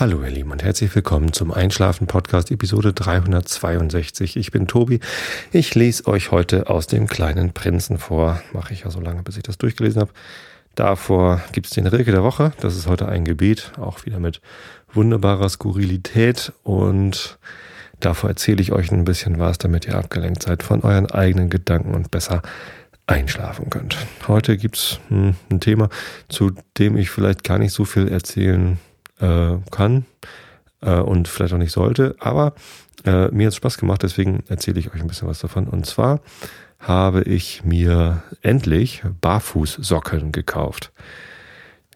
[0.00, 4.38] Hallo ihr Lieben und herzlich willkommen zum Einschlafen Podcast Episode 362.
[4.38, 4.98] Ich bin Tobi.
[5.52, 8.40] Ich lese euch heute aus dem kleinen Prinzen vor.
[8.54, 10.10] Mache ich ja so lange, bis ich das durchgelesen habe.
[10.74, 12.54] Davor gibt es den Rilke der Woche.
[12.62, 14.40] Das ist heute ein Gebet, auch wieder mit
[14.90, 16.54] wunderbarer Skurrilität.
[16.62, 17.38] Und
[18.00, 21.94] davor erzähle ich euch ein bisschen was, damit ihr abgelenkt seid von euren eigenen Gedanken
[21.94, 22.40] und besser
[23.06, 23.98] einschlafen könnt.
[24.28, 25.90] Heute gibt's hm, ein Thema,
[26.30, 28.78] zu dem ich vielleicht gar nicht so viel erzählen
[29.20, 30.06] äh, kann
[30.82, 32.16] äh, und vielleicht auch nicht sollte.
[32.18, 32.54] Aber
[33.04, 35.66] äh, mir hat es Spaß gemacht, deswegen erzähle ich euch ein bisschen was davon.
[35.66, 36.20] Und zwar
[36.78, 40.92] habe ich mir endlich Barfußsocken gekauft.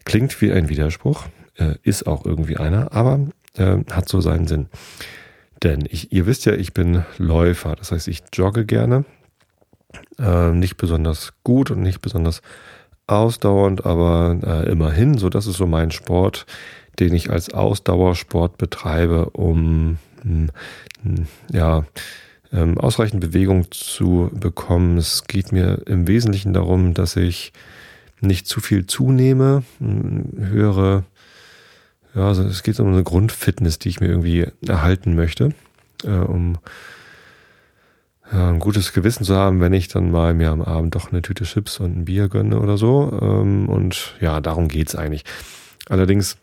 [0.05, 1.25] Klingt wie ein Widerspruch,
[1.55, 3.19] äh, ist auch irgendwie einer, aber
[3.55, 4.67] äh, hat so seinen Sinn.
[5.63, 9.05] Denn ich, ihr wisst ja, ich bin Läufer, das heißt, ich jogge gerne.
[10.19, 12.41] Äh, nicht besonders gut und nicht besonders
[13.07, 16.45] ausdauernd, aber äh, immerhin, so das ist so mein Sport,
[16.99, 20.49] den ich als Ausdauersport betreibe, um hm,
[21.51, 21.85] ja
[22.51, 24.97] ähm, ausreichend Bewegung zu bekommen.
[24.97, 27.53] Es geht mir im Wesentlichen darum, dass ich
[28.21, 31.03] nicht zu viel zunehme, hm, höre,
[32.15, 35.49] ja, also es geht um eine Grundfitness, die ich mir irgendwie erhalten möchte,
[36.03, 36.57] äh, um
[38.31, 41.21] ja, ein gutes Gewissen zu haben, wenn ich dann mal mir am Abend doch eine
[41.21, 43.19] Tüte Chips und ein Bier gönne oder so.
[43.21, 45.25] Ähm, und ja, darum geht's eigentlich.
[45.89, 46.37] Allerdings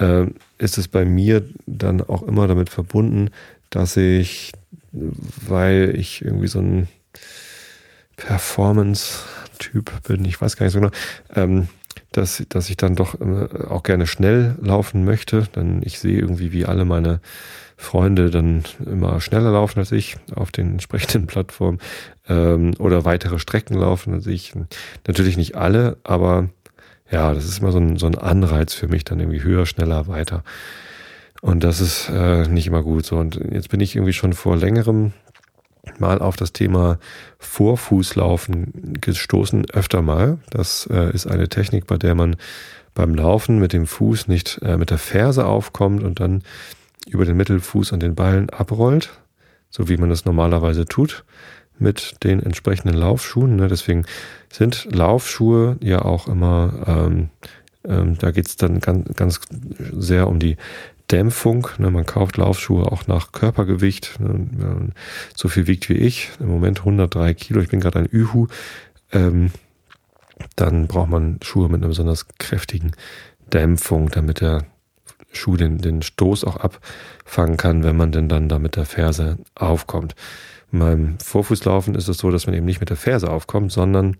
[0.00, 0.26] äh,
[0.58, 3.30] ist es bei mir dann auch immer damit verbunden,
[3.70, 4.52] dass ich,
[4.92, 6.88] weil ich irgendwie so ein
[8.16, 10.92] Performance-Typ bin, ich weiß gar nicht so genau,
[11.34, 11.68] ähm,
[12.12, 15.44] dass, dass ich dann doch äh, auch gerne schnell laufen möchte.
[15.54, 17.20] Denn ich sehe irgendwie, wie alle meine
[17.76, 21.78] Freunde dann immer schneller laufen als ich auf den entsprechenden Plattformen
[22.28, 24.52] ähm, oder weitere Strecken laufen als ich.
[25.06, 26.50] Natürlich nicht alle, aber
[27.10, 30.06] ja, das ist immer so ein, so ein Anreiz für mich, dann irgendwie höher, schneller,
[30.06, 30.42] weiter.
[31.40, 33.16] Und das ist äh, nicht immer gut so.
[33.16, 35.12] Und jetzt bin ich irgendwie schon vor längerem
[35.98, 36.98] mal auf das Thema
[37.38, 40.38] Vorfußlaufen gestoßen, öfter mal.
[40.50, 42.36] Das äh, ist eine Technik, bei der man
[42.94, 46.42] beim Laufen mit dem Fuß nicht äh, mit der Ferse aufkommt und dann
[47.06, 49.10] über den Mittelfuß und den Ballen abrollt,
[49.70, 51.24] so wie man das normalerweise tut
[51.80, 53.56] mit den entsprechenden Laufschuhen.
[53.56, 53.68] Ne?
[53.68, 54.04] Deswegen
[54.50, 57.30] sind Laufschuhe ja auch immer, ähm,
[57.84, 59.40] ähm, da geht's dann ganz, ganz
[59.92, 60.56] sehr um die
[61.10, 61.68] Dämpfung.
[61.78, 61.90] Ne?
[61.90, 64.20] Man kauft Laufschuhe auch nach Körpergewicht.
[64.20, 64.90] Ne?
[65.34, 67.60] So viel wiegt wie ich, im Moment 103 Kilo.
[67.60, 68.46] Ich bin gerade ein Ühu.
[69.12, 69.50] Ähm,
[70.56, 72.92] dann braucht man Schuhe mit einer besonders kräftigen
[73.52, 74.64] Dämpfung, damit der
[75.32, 79.38] Schuh den, den Stoß auch abfangen kann, wenn man denn dann da mit der Ferse
[79.54, 80.14] aufkommt.
[80.72, 84.16] Beim Vorfußlaufen ist es so, dass man eben nicht mit der Ferse aufkommt, sondern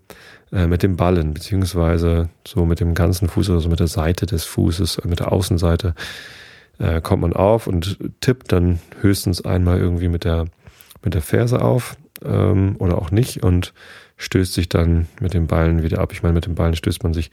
[0.53, 4.27] äh, mit dem Ballen, beziehungsweise so mit dem ganzen Fuß oder so mit der Seite
[4.27, 5.95] des Fußes, mit der Außenseite
[6.79, 10.47] äh, kommt man auf und tippt dann höchstens einmal irgendwie mit der,
[11.05, 13.73] mit der Ferse auf ähm, oder auch nicht und
[14.17, 16.13] stößt sich dann mit dem Ballen wieder ab.
[16.13, 17.31] Ich meine, mit dem Ballen stößt man sich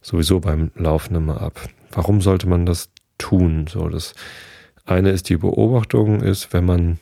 [0.00, 1.68] sowieso beim Laufen immer ab.
[1.90, 3.66] Warum sollte man das tun?
[3.68, 4.14] So, das
[4.84, 6.98] eine ist die Beobachtung, ist, wenn man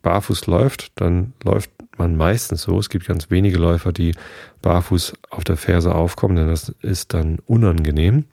[0.00, 2.78] barfuß läuft, dann läuft man meistens so.
[2.78, 4.14] Es gibt ganz wenige Läufer, die
[4.62, 8.24] barfuß auf der Ferse aufkommen, denn das ist dann unangenehm.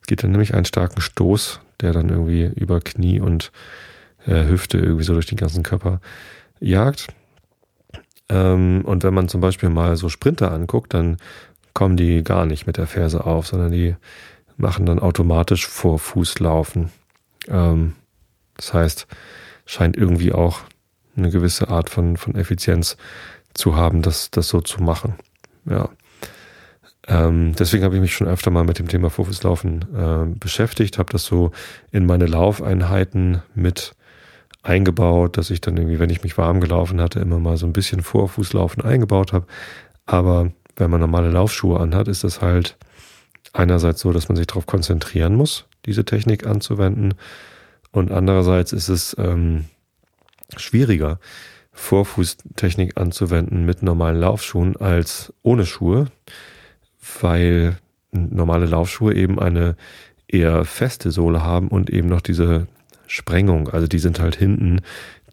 [0.00, 3.52] Es gibt dann nämlich einen starken Stoß, der dann irgendwie über Knie und
[4.26, 6.00] äh, Hüfte irgendwie so durch den ganzen Körper
[6.60, 7.08] jagt.
[8.28, 11.16] Ähm, und wenn man zum Beispiel mal so Sprinter anguckt, dann
[11.74, 13.96] kommen die gar nicht mit der Ferse auf, sondern die
[14.56, 16.90] machen dann automatisch vor Fuß laufen.
[17.48, 17.94] Ähm,
[18.56, 19.06] das heißt,
[19.66, 20.60] scheint irgendwie auch
[21.16, 22.96] eine gewisse Art von, von Effizienz
[23.54, 25.14] zu haben, das, das so zu machen.
[25.68, 25.88] Ja.
[27.08, 31.12] Ähm, deswegen habe ich mich schon öfter mal mit dem Thema Vorfußlaufen äh, beschäftigt, habe
[31.12, 31.50] das so
[31.90, 33.94] in meine Laufeinheiten mit
[34.62, 37.72] eingebaut, dass ich dann irgendwie, wenn ich mich warm gelaufen hatte, immer mal so ein
[37.72, 39.46] bisschen Vorfußlaufen eingebaut habe.
[40.06, 42.76] Aber wenn man normale Laufschuhe anhat, ist das halt
[43.52, 47.14] einerseits so, dass man sich darauf konzentrieren muss, diese Technik anzuwenden.
[47.90, 49.66] Und andererseits ist es ähm,
[50.58, 51.18] schwieriger,
[51.72, 56.08] Vorfußtechnik anzuwenden mit normalen Laufschuhen als ohne Schuhe,
[57.20, 57.78] weil
[58.12, 59.76] normale Laufschuhe eben eine
[60.28, 62.66] eher feste Sohle haben und eben noch diese
[63.06, 63.68] Sprengung.
[63.68, 64.80] Also die sind halt hinten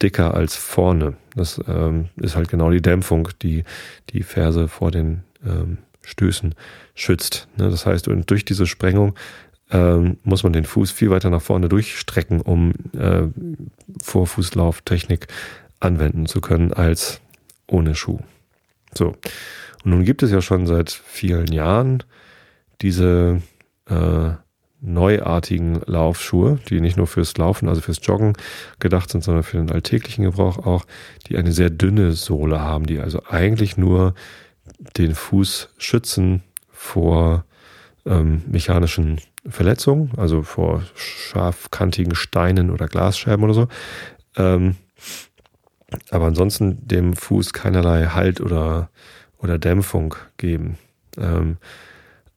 [0.01, 1.15] dicker als vorne.
[1.35, 3.63] Das ähm, ist halt genau die Dämpfung, die
[4.11, 6.55] die Ferse vor den ähm, Stößen
[6.95, 7.47] schützt.
[7.57, 7.69] Ne?
[7.69, 9.15] Das heißt, durch diese Sprengung
[9.71, 13.27] ähm, muss man den Fuß viel weiter nach vorne durchstrecken, um äh,
[14.01, 15.27] Vorfußlauftechnik
[15.79, 17.21] anwenden zu können als
[17.67, 18.19] ohne Schuh.
[18.93, 19.15] So.
[19.83, 22.03] Und nun gibt es ja schon seit vielen Jahren
[22.81, 23.41] diese
[23.87, 24.31] äh,
[24.81, 28.33] neuartigen Laufschuhe, die nicht nur fürs Laufen, also fürs Joggen
[28.79, 30.85] gedacht sind, sondern für den alltäglichen Gebrauch auch,
[31.27, 34.13] die eine sehr dünne Sohle haben, die also eigentlich nur
[34.97, 37.45] den Fuß schützen vor
[38.05, 43.67] ähm, mechanischen Verletzungen, also vor scharfkantigen Steinen oder Glasscherben oder so.
[44.35, 44.75] Ähm,
[46.11, 48.89] aber ansonsten dem Fuß keinerlei Halt oder,
[49.39, 50.77] oder Dämpfung geben.
[51.17, 51.57] Ähm,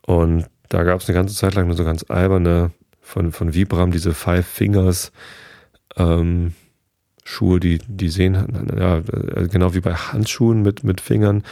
[0.07, 2.71] und da gab es eine ganze Zeit lang nur so ganz alberne
[3.01, 5.13] von, von Vibram, diese Five Fingers
[5.97, 6.55] ähm,
[7.25, 9.01] Schuhe, die, die sehen, ja,
[9.47, 11.45] genau wie bei Handschuhen mit, mit Fingern,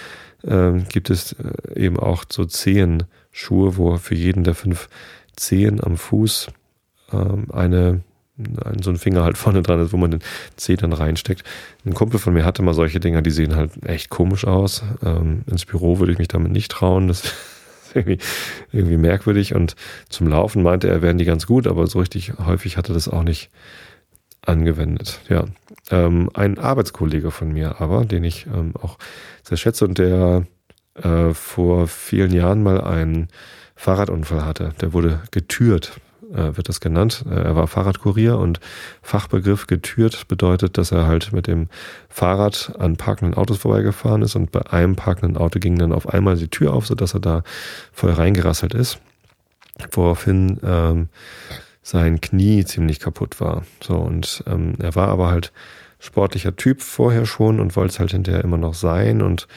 [0.45, 4.89] ähm, gibt es äh, eben auch so Zehenschuhe, wo für jeden der fünf
[5.37, 6.49] Zehen am Fuß
[7.13, 8.03] ähm, eine
[8.65, 10.21] ein, so ein Finger halt vorne dran ist, wo man den
[10.57, 11.45] Zeh dann reinsteckt.
[11.85, 14.83] Ein Kumpel von mir hatte mal solche Dinger, die sehen halt echt komisch aus.
[15.05, 17.09] Ähm, ins Büro würde ich mich damit nicht trauen.
[17.09, 17.35] Das ist
[17.95, 18.19] irgendwie,
[18.73, 19.55] irgendwie merkwürdig.
[19.55, 19.77] Und
[20.09, 23.23] zum Laufen meinte er, wären die ganz gut, aber so richtig häufig hatte das auch
[23.23, 23.51] nicht
[24.43, 25.21] angewendet.
[25.29, 25.45] Ja,
[25.91, 28.97] ähm, ein Arbeitskollege von mir aber, den ich ähm, auch
[29.43, 30.47] sehr schätze und der
[30.95, 33.29] äh, vor vielen Jahren mal einen
[33.77, 34.75] Fahrradunfall hatte.
[34.81, 36.01] Der wurde getürt,
[36.33, 37.25] äh, wird das genannt.
[37.31, 38.61] Äh, er war Fahrradkurier und
[39.03, 41.69] Fachbegriff getürt bedeutet, dass er halt mit dem
[42.09, 46.37] Fahrrad an parkenden Autos vorbeigefahren ist und bei einem parkenden Auto ging dann auf einmal
[46.37, 47.43] die Tür auf, sodass er da
[47.93, 48.99] voll reingerasselt ist.
[49.93, 51.09] Woraufhin ähm,
[51.83, 53.65] sein Knie ziemlich kaputt war.
[53.83, 55.53] So, und ähm, er war aber halt
[55.99, 59.23] sportlicher Typ vorher schon und wollte es halt hinterher immer noch sein.
[59.23, 59.49] Und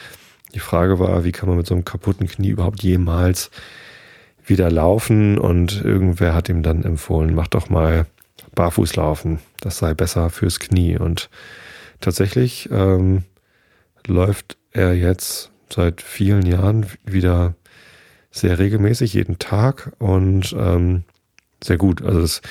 [0.54, 3.50] die Frage war, wie kann man mit so einem kaputten Knie überhaupt jemals
[4.44, 5.38] wieder laufen?
[5.38, 8.06] Und irgendwer hat ihm dann empfohlen, mach doch mal
[8.54, 9.40] barfuß laufen.
[9.60, 10.96] Das sei besser fürs Knie.
[10.96, 11.28] Und
[12.00, 13.24] tatsächlich ähm,
[14.06, 17.54] läuft er jetzt seit vielen Jahren wieder
[18.30, 21.04] sehr regelmäßig, jeden Tag und ähm,
[21.62, 22.02] sehr gut.
[22.02, 22.42] Also das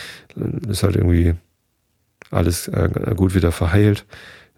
[0.67, 1.35] ist halt irgendwie
[2.31, 4.05] alles äh, gut wieder verheilt.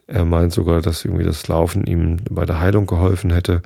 [0.08, 3.62] Er meint sogar, dass irgendwie das Laufen ihm bei der Heilung geholfen hätte.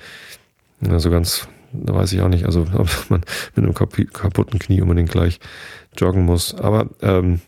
[0.87, 3.21] Also ganz, da weiß ich auch nicht, also ob man
[3.55, 5.39] mit einem kaputten Knie unbedingt gleich
[5.97, 6.55] joggen muss.
[6.55, 7.41] Aber ähm,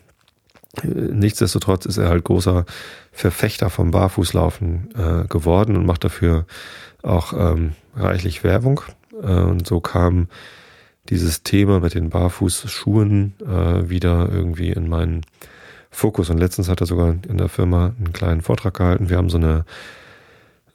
[0.82, 2.64] nichtsdestotrotz ist er halt großer
[3.12, 6.46] Verfechter vom Barfußlaufen äh, geworden und macht dafür
[7.02, 8.80] auch ähm, reichlich Werbung.
[9.22, 10.28] Äh, und so kam
[11.08, 15.22] dieses Thema mit den Barfußschuhen äh, wieder irgendwie in meinen
[15.92, 16.30] Fokus.
[16.30, 19.08] Und letztens hat er sogar in der Firma einen kleinen Vortrag gehalten.
[19.08, 19.64] Wir haben so eine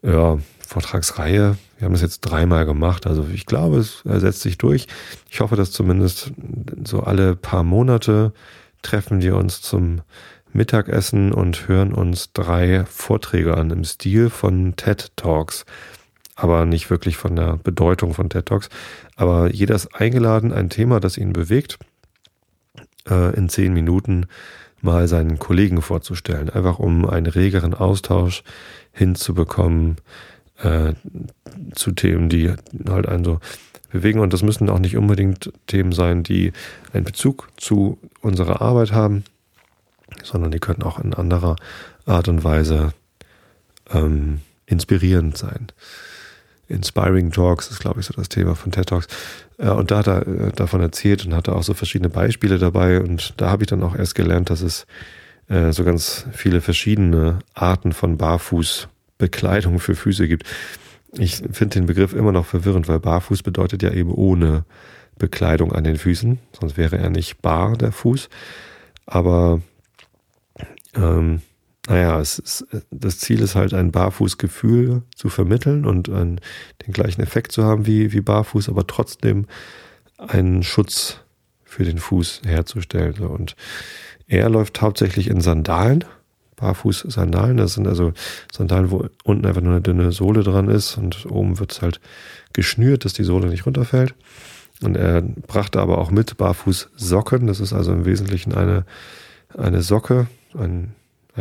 [0.02, 1.58] ja, Vortragsreihe.
[1.78, 3.06] Wir haben das jetzt dreimal gemacht.
[3.06, 4.88] Also ich glaube, es setzt sich durch.
[5.30, 6.32] Ich hoffe, dass zumindest
[6.86, 8.32] so alle paar Monate
[8.84, 10.02] treffen wir uns zum
[10.54, 15.66] Mittagessen und hören uns drei Vorträge an im Stil von TED Talks
[16.38, 18.70] aber nicht wirklich von der Bedeutung von TED Talks.
[19.16, 21.80] Aber jeder ist eingeladen, ein Thema, das ihn bewegt,
[23.10, 24.28] äh, in zehn Minuten
[24.82, 28.44] mal seinen Kollegen vorzustellen, einfach um einen regeren Austausch
[28.92, 29.98] hinzubekommen
[30.62, 30.94] äh,
[31.74, 32.54] zu Themen, die
[32.88, 33.40] halt einen so
[33.92, 34.20] bewegen.
[34.20, 36.54] Und das müssen auch nicht unbedingt Themen sein, die
[36.94, 39.24] einen Bezug zu unserer Arbeit haben,
[40.24, 41.56] sondern die können auch in anderer
[42.06, 42.94] Art und Weise
[43.92, 45.68] ähm, inspirierend sein.
[46.70, 49.08] Inspiring Talks ist, glaube ich, so das Thema von TED Talks.
[49.58, 53.00] Äh, und da hat er äh, davon erzählt und hatte auch so verschiedene Beispiele dabei.
[53.02, 54.86] Und da habe ich dann auch erst gelernt, dass es
[55.50, 60.46] äh, so ganz viele verschiedene Arten von Barfußbekleidung für Füße gibt.
[61.14, 64.66] Ich finde den Begriff immer noch verwirrend, weil Barfuß bedeutet ja eben ohne
[65.18, 66.40] Bekleidung an den Füßen.
[66.60, 68.30] Sonst wäre er nicht bar, der Fuß.
[69.06, 69.62] Aber
[70.96, 71.42] ähm,
[71.88, 76.42] naja, es ist, das Ziel ist halt ein Barfußgefühl zu vermitteln und einen,
[76.86, 79.46] den gleichen Effekt zu haben wie, wie Barfuß, aber trotzdem
[80.18, 81.20] einen Schutz
[81.64, 83.20] für den Fuß herzustellen.
[83.20, 83.56] Und
[84.28, 86.04] er läuft hauptsächlich in Sandalen,
[86.58, 87.56] Barfuß-Sandalen.
[87.56, 88.12] Das sind also
[88.52, 92.02] Sandalen, wo unten einfach nur eine dünne Sohle dran ist und oben wird es halt
[92.52, 94.14] geschnürt, dass die Sohle nicht runterfällt.
[94.82, 97.48] Und er brachte aber auch mit Barfußsocken.
[97.48, 98.86] Das ist also im Wesentlichen eine,
[99.56, 100.94] eine Socke, ein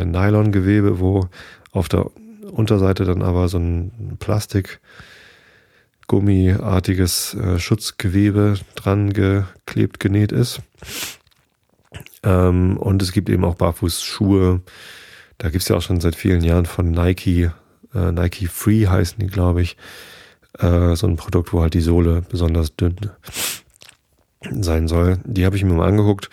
[0.05, 1.27] Nylongewebe, wo
[1.71, 2.09] auf der
[2.51, 4.79] Unterseite dann aber so ein Plastik
[6.07, 10.61] gummiartiges äh, Schutzgewebe dran geklebt, genäht ist.
[12.23, 14.61] Ähm, und es gibt eben auch Barfußschuhe.
[15.37, 17.51] Da gibt es ja auch schon seit vielen Jahren von Nike,
[17.93, 19.77] äh, Nike Free heißen die, glaube ich.
[20.59, 22.95] Äh, so ein Produkt, wo halt die Sohle besonders dünn
[24.51, 25.19] sein soll.
[25.25, 26.29] Die habe ich mir mal angeguckt.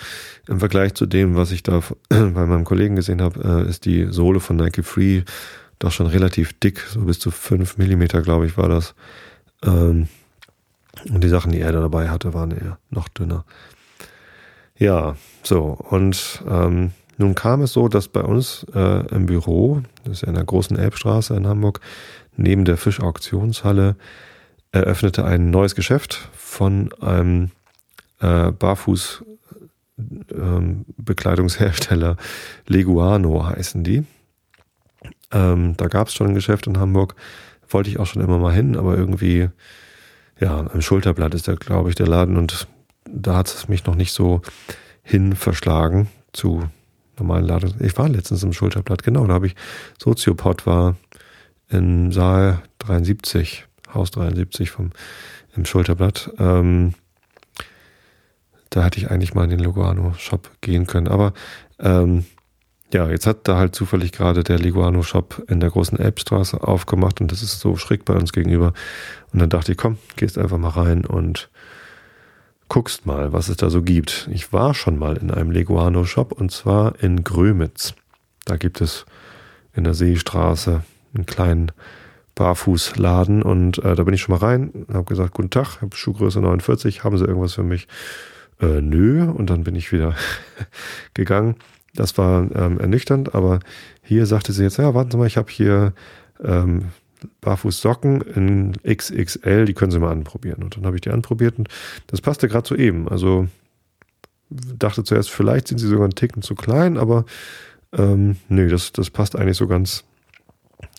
[0.48, 4.06] Im Vergleich zu dem, was ich da bei meinem Kollegen gesehen habe, äh, ist die
[4.10, 5.22] Sohle von Nike Free
[5.78, 8.94] doch schon relativ dick, so bis zu fünf Millimeter, glaube ich, war das.
[9.64, 10.08] Ähm,
[11.12, 13.44] und die Sachen, die er da dabei hatte, waren eher noch dünner.
[14.78, 15.78] Ja, so.
[15.90, 20.28] Und ähm, nun kam es so, dass bei uns äh, im Büro, das ist ja
[20.28, 21.80] in der großen Elbstraße in Hamburg,
[22.36, 23.96] neben der Fischauktionshalle,
[24.72, 27.50] eröffnete ein neues Geschäft von einem
[28.24, 29.24] äh, Barfuß
[29.98, 32.16] ähm, Bekleidungshersteller
[32.66, 34.04] Leguano heißen die.
[35.30, 37.14] Ähm, da gab es schon ein Geschäft in Hamburg,
[37.68, 39.48] wollte ich auch schon immer mal hin, aber irgendwie,
[40.40, 42.66] ja, im Schulterblatt ist da, glaube ich, der Laden und
[43.08, 44.42] da hat es mich noch nicht so
[45.02, 46.64] hin verschlagen zu
[47.18, 47.74] normalen Laden.
[47.80, 49.54] Ich war letztens im Schulterblatt, genau, da habe ich
[50.02, 50.96] Soziopod war
[51.68, 54.90] in Saal 73, Haus 73 vom
[55.56, 56.32] im Schulterblatt.
[56.38, 56.94] Ähm,
[58.74, 61.06] da hätte ich eigentlich mal in den Leguano-Shop gehen können.
[61.06, 61.32] Aber
[61.78, 62.24] ähm,
[62.92, 67.30] ja, jetzt hat da halt zufällig gerade der Leguano-Shop in der großen Elbstraße aufgemacht und
[67.30, 68.72] das ist so schräg bei uns gegenüber.
[69.32, 71.50] Und dann dachte ich, komm, gehst einfach mal rein und
[72.68, 74.28] guckst mal, was es da so gibt.
[74.32, 77.94] Ich war schon mal in einem Leguano-Shop und zwar in Grömitz.
[78.44, 79.06] Da gibt es
[79.72, 80.82] in der Seestraße
[81.14, 81.70] einen kleinen
[82.34, 86.40] Barfußladen und äh, da bin ich schon mal rein, habe gesagt, guten Tag, habe Schuhgröße
[86.40, 87.86] 49, haben Sie irgendwas für mich?
[88.60, 90.14] Äh, nö, und dann bin ich wieder
[91.14, 91.56] gegangen.
[91.94, 93.60] Das war ähm, ernüchternd, aber
[94.02, 95.92] hier sagte sie jetzt, ja, warten Sie mal, ich habe hier
[96.42, 96.86] ähm,
[97.40, 100.62] Barfußsocken in XXL, die können Sie mal anprobieren.
[100.62, 101.68] Und dann habe ich die anprobiert und
[102.08, 103.08] das passte gerade so eben.
[103.08, 103.48] Also
[104.50, 107.24] dachte zuerst, vielleicht sind sie sogar einen Ticken zu klein, aber
[107.92, 110.04] ähm, nö, das, das passt eigentlich so ganz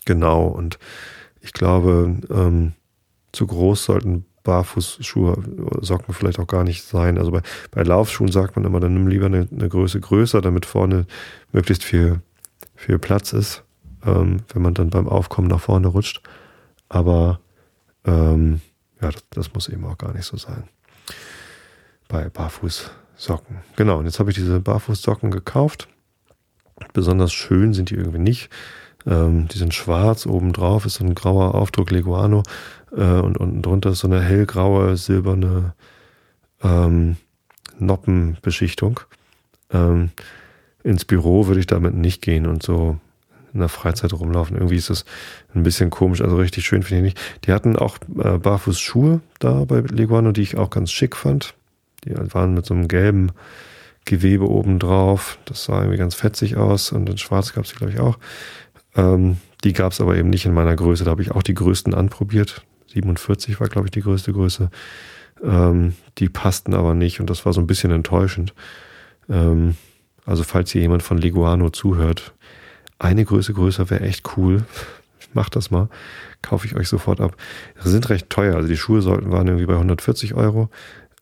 [0.06, 0.48] genau.
[0.48, 0.80] Und
[1.42, 2.74] ich glaube, ähm,
[3.32, 5.44] zu groß sollten Barfußschuhe,
[5.82, 7.18] Socken vielleicht auch gar nicht sein.
[7.18, 10.66] Also bei, bei Laufschuhen sagt man immer, dann nimm lieber eine, eine Größe größer, damit
[10.66, 11.06] vorne
[11.52, 12.22] möglichst viel,
[12.76, 13.64] viel Platz ist,
[14.06, 16.22] ähm, wenn man dann beim Aufkommen nach vorne rutscht.
[16.88, 17.42] Aber
[18.06, 18.62] ähm,
[19.02, 20.64] ja, das, das muss eben auch gar nicht so sein.
[22.08, 23.58] Bei Barfußsocken.
[23.76, 25.90] Genau, und jetzt habe ich diese Barfußsocken gekauft.
[26.94, 28.50] Besonders schön sind die irgendwie nicht.
[29.08, 32.44] Ähm, die sind schwarz, obendrauf ist so ein grauer Aufdruck Leguano
[32.96, 35.74] äh, und unten drunter ist so eine hellgraue, silberne
[36.64, 37.18] ähm,
[37.80, 39.02] Noppenbeschichtung.
[39.72, 40.12] Ähm,
[40.84, 42.98] ins Büro würde ich damit nicht gehen und so
[43.54, 44.58] in der Freizeit rumlaufen.
[44.58, 45.06] Irgendwie ist das
[45.54, 47.46] ein bisschen komisch, also richtig schön finde ich nicht.
[47.46, 51.56] Die hatten auch äh, Barfußschuhe da bei Leguano, die ich auch ganz schick fand.
[52.04, 53.32] Die waren mit so einem gelben
[54.04, 55.40] Gewebe oben drauf.
[55.46, 58.20] Das sah irgendwie ganz fetzig aus und in schwarz gab es die, glaube ich, auch.
[58.96, 61.06] Ähm, die gab es aber eben nicht in meiner Größe.
[61.06, 62.64] Da habe ich auch die größten anprobiert.
[62.96, 64.70] 47 war, glaube ich, die größte Größe.
[65.44, 68.54] Ähm, die passten aber nicht und das war so ein bisschen enttäuschend.
[69.30, 69.76] Ähm,
[70.26, 72.34] also falls hier jemand von Leguano zuhört,
[72.98, 74.64] eine Größe größer wäre echt cool.
[75.34, 75.90] Macht das mal.
[76.42, 77.36] Kaufe ich euch sofort ab.
[77.84, 78.56] Sie sind recht teuer.
[78.56, 80.70] Also die Schuhe sollten waren irgendwie bei 140 Euro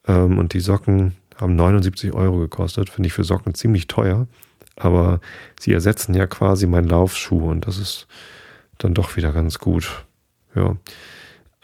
[0.07, 2.89] ähm, und die Socken haben 79 Euro gekostet.
[2.89, 4.27] Finde ich für Socken ziemlich teuer.
[4.75, 5.19] Aber
[5.59, 8.07] sie ersetzen ja quasi meinen Laufschuh und das ist
[8.77, 10.05] dann doch wieder ganz gut.
[10.55, 10.75] Ja.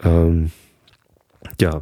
[0.04, 0.52] Ähm,
[1.60, 1.82] ja,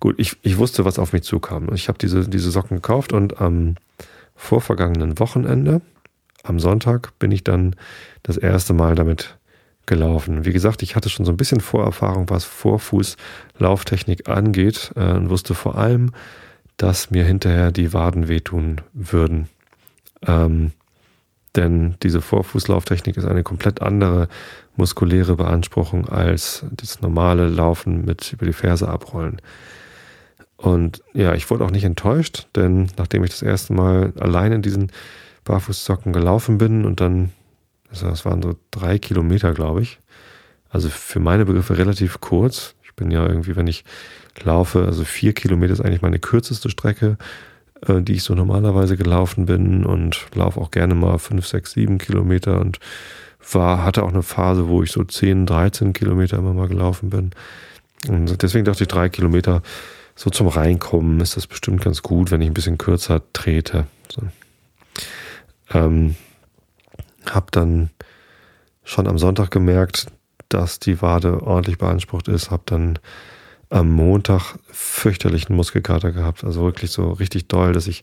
[0.00, 1.72] gut, ich, ich wusste, was auf mich zukam.
[1.74, 3.76] Ich habe diese, diese Socken gekauft und am
[4.34, 5.80] vorvergangenen Wochenende,
[6.44, 7.74] am Sonntag, bin ich dann
[8.22, 9.36] das erste Mal damit
[9.86, 10.44] gelaufen.
[10.44, 15.54] Wie gesagt, ich hatte schon so ein bisschen Vorerfahrung, was Vorfußlauftechnik angeht äh, und wusste
[15.54, 16.12] vor allem,
[16.76, 19.48] dass mir hinterher die Waden wehtun würden.
[20.26, 20.72] Ähm,
[21.56, 24.28] denn diese Vorfußlauftechnik ist eine komplett andere
[24.76, 29.40] muskuläre Beanspruchung als das normale Laufen mit über die Ferse abrollen.
[30.56, 34.62] Und ja, ich wurde auch nicht enttäuscht, denn nachdem ich das erste Mal allein in
[34.62, 34.90] diesen
[35.44, 37.30] Barfußsocken gelaufen bin und dann,
[37.90, 40.00] also das waren so drei Kilometer, glaube ich,
[40.68, 42.74] also für meine Begriffe relativ kurz.
[42.82, 43.84] Ich bin ja irgendwie, wenn ich
[44.42, 47.16] laufe, also vier Kilometer ist eigentlich meine kürzeste Strecke
[47.86, 51.98] äh, die ich so normalerweise gelaufen bin und laufe auch gerne mal 5, 6, 7
[51.98, 52.78] Kilometer und
[53.52, 57.30] war, hatte auch eine Phase, wo ich so 10, 13 Kilometer immer mal gelaufen bin.
[58.08, 59.62] Und deswegen dachte ich, drei Kilometer
[60.14, 63.86] so zum Reinkommen ist das bestimmt ganz gut, wenn ich ein bisschen kürzer trete.
[64.10, 64.22] So.
[65.72, 66.16] Ähm,
[67.30, 67.90] hab dann
[68.84, 70.06] schon am Sonntag gemerkt,
[70.48, 72.98] dass die Wade ordentlich beansprucht ist, hab dann
[73.70, 76.44] am Montag fürchterlichen Muskelkater gehabt.
[76.44, 78.02] Also wirklich so richtig doll, dass ich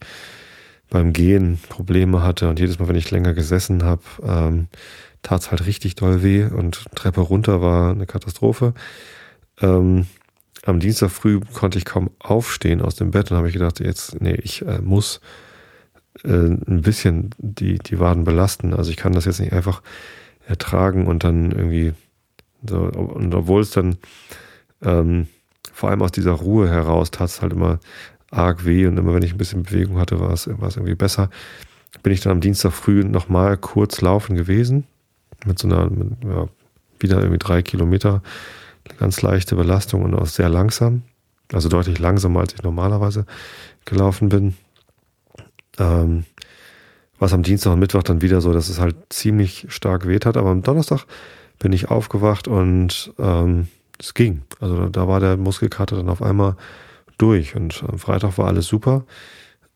[0.90, 4.68] beim Gehen Probleme hatte und jedes Mal, wenn ich länger gesessen habe, ähm,
[5.24, 8.74] tat es halt richtig doll weh und Treppe runter war eine Katastrophe.
[9.60, 10.06] Ähm,
[10.66, 14.22] am Dienstag früh konnte ich kaum aufstehen aus dem Bett und habe ich gedacht, jetzt,
[14.22, 15.22] nee, ich äh, muss
[16.24, 18.74] äh, ein bisschen die, die Waden belasten.
[18.74, 19.82] Also ich kann das jetzt nicht einfach
[20.48, 21.94] ertragen und dann irgendwie
[22.68, 23.98] so, und obwohl es dann
[24.84, 25.28] ähm,
[25.76, 27.80] vor allem aus dieser Ruhe heraus tat es halt immer
[28.32, 30.96] arg weh und immer wenn ich ein bisschen Bewegung hatte, war es, war es irgendwie
[30.96, 31.30] besser.
[32.02, 34.86] Bin ich dann am Dienstag früh nochmal kurz laufen gewesen.
[35.46, 36.48] Mit so einer, mit, ja,
[37.00, 38.24] wieder irgendwie drei Kilometer.
[39.00, 41.02] Ganz leichte Belastung und auch sehr langsam.
[41.52, 43.26] Also deutlich langsamer, als ich normalerweise
[43.84, 44.56] gelaufen bin.
[45.78, 46.24] Ähm,
[47.20, 50.38] was am Dienstag und Mittwoch dann wieder so, dass es halt ziemlich stark weht hat.
[50.38, 51.06] Aber am Donnerstag
[51.60, 53.68] bin ich aufgewacht und ähm,
[54.00, 54.44] es ging.
[54.60, 56.56] Also da war der Muskelkater dann auf einmal
[57.18, 59.06] durch und am Freitag war alles super,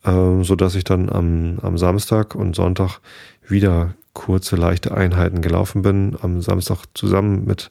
[0.05, 2.99] ähm, so dass ich dann am, am Samstag und Sonntag
[3.47, 6.17] wieder kurze, leichte Einheiten gelaufen bin.
[6.21, 7.69] Am Samstag zusammen mit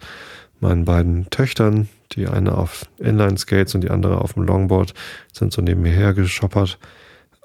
[0.60, 4.94] meinen beiden Töchtern, die eine auf Inline-Skates und die andere auf dem Longboard,
[5.32, 6.78] sind so neben mir hergeschoppert.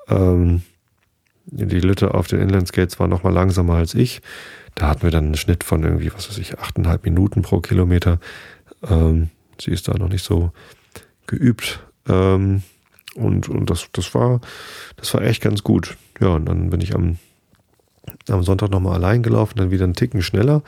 [0.07, 0.63] Ähm,
[1.45, 4.21] die Lütte auf den Inline-Skates war noch mal langsamer als ich.
[4.75, 8.19] Da hatten wir dann einen Schnitt von irgendwie, was weiß ich, achteinhalb Minuten pro Kilometer.
[8.87, 10.51] Ähm, sie ist da noch nicht so
[11.27, 11.79] geübt.
[12.07, 12.63] Ähm,
[13.15, 14.41] und und das, das, war,
[14.97, 15.97] das war echt ganz gut.
[16.19, 17.17] Ja, und dann bin ich am,
[18.29, 20.63] am Sonntag nochmal allein gelaufen, dann wieder einen Ticken schneller,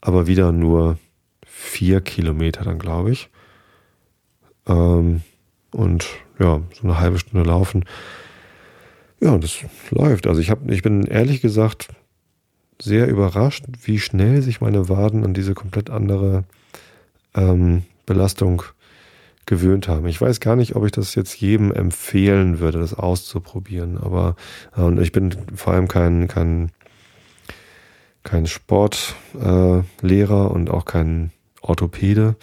[0.00, 0.98] aber wieder nur
[1.46, 3.28] vier Kilometer dann, glaube ich.
[4.66, 5.22] Ähm,
[5.70, 6.06] und
[6.38, 7.84] ja, so eine halbe Stunde laufen.
[9.20, 9.58] Ja, das
[9.90, 10.26] läuft.
[10.26, 11.88] Also ich habe, ich bin ehrlich gesagt
[12.80, 16.44] sehr überrascht, wie schnell sich meine Waden an diese komplett andere
[17.34, 18.62] ähm, Belastung
[19.46, 20.06] gewöhnt haben.
[20.06, 23.98] Ich weiß gar nicht, ob ich das jetzt jedem empfehlen würde, das auszuprobieren.
[23.98, 24.36] Aber
[24.76, 26.70] äh, ich bin vor allem kein, kein,
[28.22, 29.84] kein Sportlehrer
[30.46, 32.36] äh, und auch kein Orthopäde.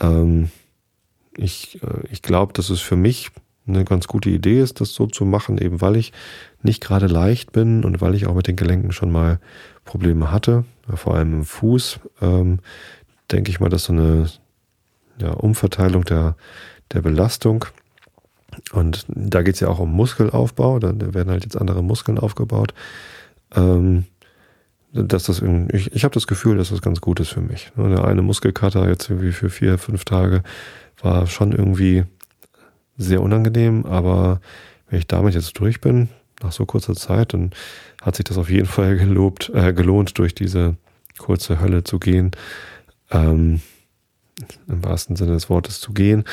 [0.00, 0.50] Ähm,
[1.36, 3.30] ich äh, ich glaube, dass es für mich
[3.66, 6.12] eine ganz gute Idee ist, das so zu machen, eben weil ich
[6.62, 9.40] nicht gerade leicht bin und weil ich auch mit den Gelenken schon mal
[9.84, 11.98] Probleme hatte, vor allem im Fuß.
[12.22, 12.60] Ähm,
[13.30, 14.30] denke ich mal, dass so eine
[15.18, 16.36] ja, Umverteilung der,
[16.92, 17.64] der Belastung
[18.72, 22.74] und da geht es ja auch um Muskelaufbau, da werden halt jetzt andere Muskeln aufgebaut.
[23.54, 24.04] Ähm,
[24.92, 27.70] dass das irgendwie, ich, ich habe das Gefühl, dass das ganz gut ist für mich.
[27.76, 30.42] Ne, der eine Muskelkater jetzt irgendwie für vier, fünf Tage
[31.02, 32.04] war schon irgendwie
[32.96, 34.40] sehr unangenehm, aber
[34.88, 36.08] wenn ich damit jetzt durch bin,
[36.42, 37.50] nach so kurzer Zeit, dann
[38.00, 40.76] hat sich das auf jeden Fall gelobt, äh, gelohnt, durch diese
[41.18, 42.30] kurze Hölle zu gehen.
[43.10, 43.60] Ähm,
[44.68, 46.24] Im wahrsten Sinne des Wortes zu gehen.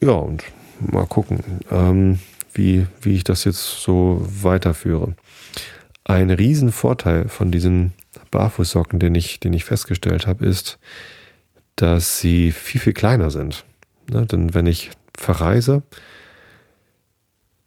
[0.00, 0.44] Ja, und
[0.80, 2.18] mal gucken, ähm,
[2.52, 5.14] wie, wie ich das jetzt so weiterführe.
[6.04, 7.92] Ein Riesenvorteil von diesen
[8.30, 10.78] Barfußsocken, den ich, den ich festgestellt habe, ist,
[11.76, 13.64] dass sie viel, viel kleiner sind.
[14.10, 14.26] Ne?
[14.26, 15.82] Denn wenn ich verreise,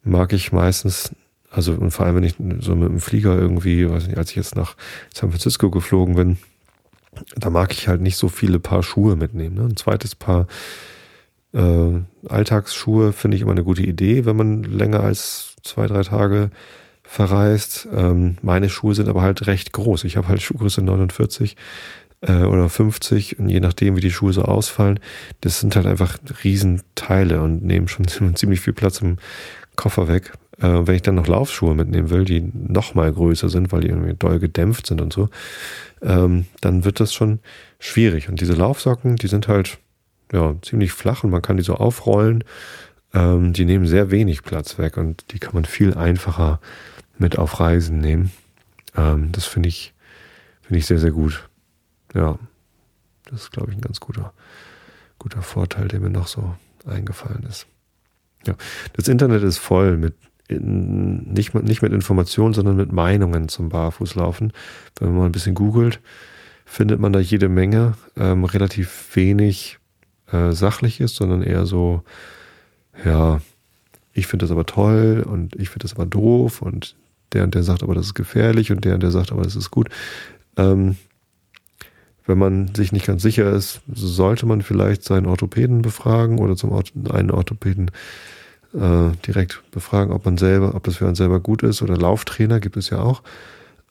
[0.04, 1.16] mag ich meistens,
[1.50, 4.36] also und vor allem wenn ich so mit dem Flieger irgendwie, weiß nicht, als ich
[4.36, 4.76] jetzt nach
[5.14, 6.38] San Francisco geflogen bin,
[7.36, 9.56] da mag ich halt nicht so viele Paar Schuhe mitnehmen.
[9.56, 9.64] Ne?
[9.64, 10.48] Ein zweites Paar
[11.54, 16.50] äh, Alltagsschuhe finde ich immer eine gute Idee, wenn man länger als zwei, drei Tage
[17.04, 17.88] verreist.
[17.94, 20.04] Ähm, meine Schuhe sind aber halt recht groß.
[20.06, 21.56] Ich habe halt Schuhgröße 49
[22.22, 25.00] äh, oder 50 und je nachdem, wie die Schuhe so ausfallen,
[25.42, 29.18] das sind halt einfach Riesenteile und nehmen schon ziemlich viel Platz im
[29.76, 30.34] Koffer weg.
[30.60, 33.90] Äh, wenn ich dann noch Laufschuhe mitnehmen will, die noch mal größer sind, weil die
[33.90, 35.30] irgendwie doll gedämpft sind und so,
[36.04, 37.40] ähm, dann wird das schon
[37.80, 38.30] schwierig.
[38.30, 39.80] Und diese Laufsocken, die sind halt
[40.32, 42.44] ja ziemlich flach und man kann die so aufrollen.
[43.14, 46.60] Ähm, die nehmen sehr wenig Platz weg und die kann man viel einfacher
[47.18, 48.32] mit auf Reisen nehmen.
[48.96, 49.94] Ähm, das finde ich,
[50.62, 51.48] finde ich sehr, sehr gut.
[52.14, 52.38] Ja,
[53.26, 54.34] das ist, glaube ich, ein ganz guter,
[55.20, 57.68] guter Vorteil, der mir noch so eingefallen ist.
[58.46, 58.56] Ja,
[58.94, 60.16] das Internet ist voll mit
[60.60, 64.54] nicht, nicht mit Informationen, sondern mit Meinungen zum Barfußlaufen.
[65.00, 66.00] Wenn man ein bisschen googelt,
[66.66, 69.80] findet man da jede Menge, ähm, relativ wenig
[70.32, 72.04] äh, Sachliches, sondern eher so,
[73.06, 73.42] ja,
[74.14, 76.96] ich finde das aber toll und ich finde das aber doof und
[77.34, 79.56] der und der sagt aber, das ist gefährlich und der und der sagt aber, das
[79.56, 79.90] ist gut.
[80.58, 80.98] Ähm,
[82.26, 86.72] wenn man sich nicht ganz sicher ist, sollte man vielleicht seinen Orthopäden befragen oder zum
[86.72, 87.92] Ort, einen Orthopäden
[88.74, 92.60] äh, direkt befragen, ob man selber, ob das für einen selber gut ist oder Lauftrainer
[92.60, 93.24] gibt es ja auch.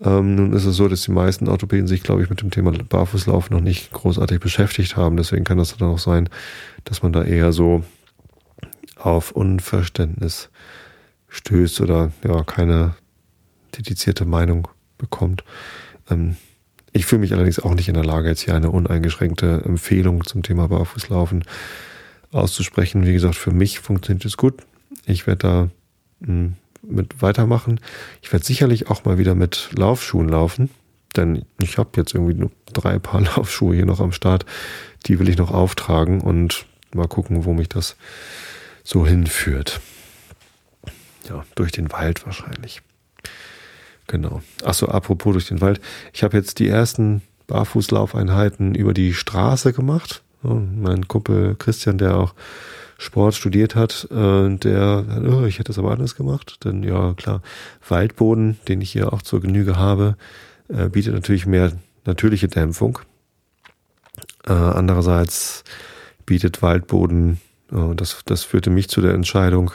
[0.00, 2.72] Ähm, nun ist es so, dass die meisten Orthopäden sich, glaube ich, mit dem Thema
[2.72, 5.16] Barfußlauf noch nicht großartig beschäftigt haben.
[5.16, 6.28] Deswegen kann das dann auch sein,
[6.84, 7.84] dass man da eher so
[8.96, 10.50] auf Unverständnis
[11.28, 12.94] stößt oder ja keine
[13.76, 14.68] dedizierte Meinung
[14.98, 15.44] bekommt.
[16.10, 16.36] Ähm,
[16.92, 20.42] ich fühle mich allerdings auch nicht in der Lage, jetzt hier eine uneingeschränkte Empfehlung zum
[20.42, 21.44] Thema Barfußlaufen
[22.32, 23.06] auszusprechen.
[23.06, 24.62] Wie gesagt, für mich funktioniert es gut.
[25.06, 27.80] Ich werde da hm, mit weitermachen.
[28.22, 30.70] Ich werde sicherlich auch mal wieder mit Laufschuhen laufen,
[31.16, 34.46] denn ich habe jetzt irgendwie nur drei Paar Laufschuhe hier noch am Start.
[35.06, 37.96] Die will ich noch auftragen und mal gucken, wo mich das
[38.84, 39.80] so hinführt.
[41.28, 42.82] Ja, durch den Wald wahrscheinlich.
[44.08, 44.42] Genau.
[44.64, 45.80] Achso, apropos durch den Wald.
[46.12, 50.22] Ich habe jetzt die ersten Barfußlaufeinheiten über die Straße gemacht.
[50.42, 52.34] mein Kumpel Christian, der auch
[53.02, 56.64] Sport studiert hat, äh, der, oh, ich hätte es aber anders gemacht.
[56.64, 57.42] Denn ja, klar,
[57.88, 60.16] Waldboden, den ich hier auch zur Genüge habe,
[60.68, 61.72] äh, bietet natürlich mehr
[62.04, 63.00] natürliche Dämpfung.
[64.46, 65.64] Äh, andererseits
[66.26, 67.40] bietet Waldboden,
[67.72, 69.72] äh, das, das führte mich zu der Entscheidung,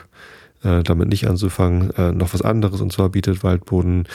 [0.63, 2.79] äh, damit nicht anzufangen, äh, noch was anderes.
[2.79, 4.07] Und zwar bietet Waldboden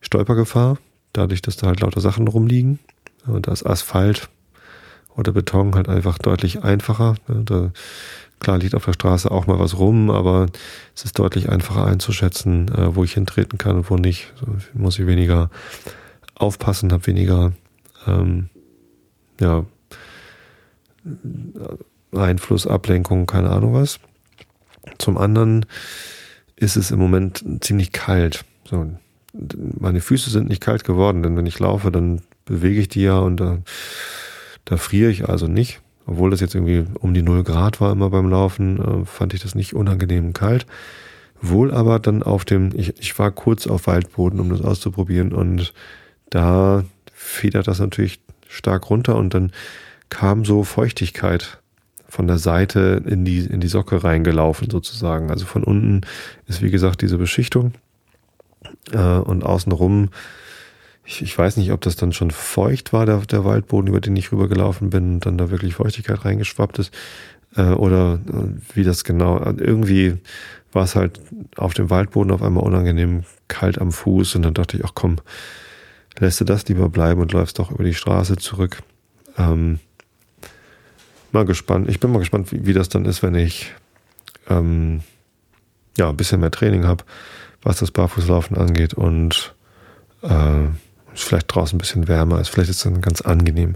[0.00, 0.78] Stolpergefahr,
[1.12, 2.78] dadurch, dass da halt lauter Sachen rumliegen.
[3.26, 4.28] Und das Asphalt
[5.16, 7.16] oder Beton halt einfach deutlich einfacher.
[7.28, 7.42] Ne?
[7.44, 7.72] Da
[8.40, 10.46] Klar liegt auf der Straße auch mal was rum, aber
[10.94, 14.32] es ist deutlich einfacher einzuschätzen, äh, wo ich hintreten kann und wo nicht.
[14.38, 15.50] So muss ich weniger
[16.34, 17.52] aufpassen, habe weniger
[18.06, 18.50] ähm,
[19.40, 19.64] ja,
[22.12, 24.00] Einfluss, Ablenkung, keine Ahnung was.
[24.98, 25.66] Zum anderen
[26.56, 28.44] ist es im Moment ziemlich kalt.
[28.64, 28.90] So,
[29.32, 33.18] meine Füße sind nicht kalt geworden, denn wenn ich laufe, dann bewege ich die ja
[33.18, 33.58] und da,
[34.64, 35.80] da friere ich also nicht.
[36.06, 39.40] Obwohl das jetzt irgendwie um die 0 Grad war immer beim Laufen, äh, fand ich
[39.40, 40.66] das nicht unangenehm kalt.
[41.40, 45.72] Wohl aber dann auf dem, ich, ich war kurz auf Waldboden, um das auszuprobieren und
[46.30, 49.52] da federt das natürlich stark runter und dann
[50.08, 51.58] kam so Feuchtigkeit
[52.08, 55.30] von der Seite in die, in die Socke reingelaufen sozusagen.
[55.30, 56.02] Also von unten
[56.46, 57.72] ist wie gesagt diese Beschichtung
[58.92, 60.10] äh, und außenrum
[61.04, 64.16] ich, ich weiß nicht, ob das dann schon feucht war, der, der Waldboden, über den
[64.16, 66.94] ich rübergelaufen bin dann da wirklich Feuchtigkeit reingeschwappt ist.
[67.56, 69.38] Äh, oder äh, wie das genau.
[69.58, 70.16] Irgendwie
[70.72, 71.20] war es halt
[71.56, 75.16] auf dem Waldboden auf einmal unangenehm kalt am Fuß und dann dachte ich, ach komm,
[76.18, 78.82] lässt du das lieber bleiben und läufst doch über die Straße zurück.
[79.36, 79.78] Ähm,
[81.32, 81.88] mal gespannt.
[81.88, 83.72] Ich bin mal gespannt, wie, wie das dann ist, wenn ich
[84.48, 85.02] ähm,
[85.98, 87.04] ja ein bisschen mehr Training habe,
[87.62, 89.54] was das Barfußlaufen angeht und
[90.22, 90.66] äh,
[91.14, 92.48] ist vielleicht draußen ein bisschen wärmer ist.
[92.48, 93.74] Vielleicht ist es dann ganz angenehm,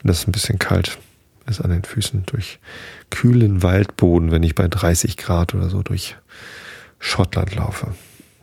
[0.00, 0.98] wenn das ein bisschen kalt
[1.46, 2.58] ist an den Füßen durch
[3.10, 6.16] kühlen Waldboden, wenn ich bei 30 Grad oder so durch
[6.98, 7.94] Schottland laufe.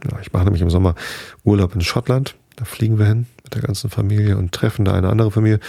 [0.10, 0.96] Ja, ich mache nämlich im Sommer
[1.44, 2.36] Urlaub in Schottland.
[2.56, 5.60] Da fliegen wir hin mit der ganzen Familie und treffen da eine andere Familie.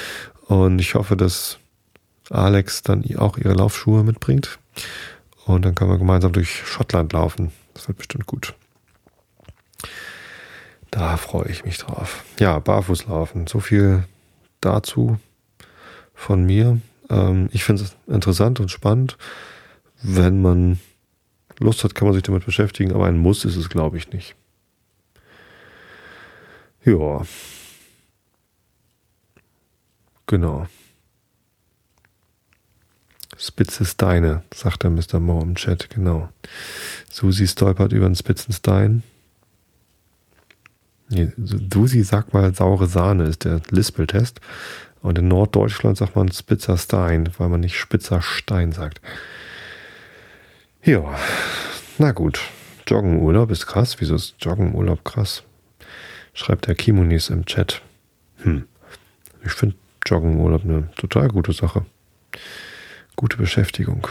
[0.46, 1.58] Und ich hoffe, dass
[2.30, 4.58] Alex dann auch ihre Laufschuhe mitbringt.
[5.44, 7.52] Und dann können wir gemeinsam durch Schottland laufen.
[7.74, 8.54] Das wird bestimmt gut.
[10.96, 12.24] Da freue ich mich drauf.
[12.40, 13.46] Ja, Barfußlaufen.
[13.46, 14.04] So viel
[14.62, 15.18] dazu
[16.14, 16.80] von mir.
[17.10, 19.18] Ähm, ich finde es interessant und spannend.
[20.00, 20.80] Wenn man
[21.58, 24.36] Lust hat, kann man sich damit beschäftigen, aber ein Muss ist es, glaube ich, nicht.
[26.82, 27.26] Ja.
[30.26, 30.66] Genau.
[33.36, 35.20] Spitze Steine, sagt der Mr.
[35.20, 36.30] Moore im Chat, genau.
[37.12, 38.14] Susi stolpert über einen
[41.08, 44.40] Susi sagt mal saure Sahne ist der Lispel-Test.
[45.02, 49.00] Und in Norddeutschland sagt man Spitzer Stein, weil man nicht Spitzer Stein sagt.
[50.82, 51.16] Ja,
[51.98, 52.40] na gut.
[52.88, 53.96] Joggenurlaub ist krass.
[54.00, 55.42] Wieso ist Joggenurlaub krass?
[56.34, 57.82] Schreibt der Kimonis im Chat.
[58.38, 58.66] Hm.
[59.44, 61.86] Ich finde Joggenurlaub eine total gute Sache.
[63.14, 64.08] Gute Beschäftigung.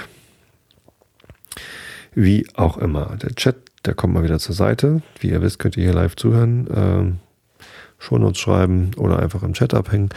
[2.14, 3.18] Wie auch immer.
[3.18, 5.02] Der Chat der kommt mal wieder zur Seite.
[5.20, 7.20] Wie ihr wisst, könnt ihr hier live zuhören, ähm,
[8.00, 10.10] Shownotes schreiben oder einfach im Chat abhängen.